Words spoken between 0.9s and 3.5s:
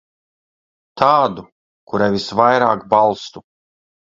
Tādu, kurai visvairāk balstu.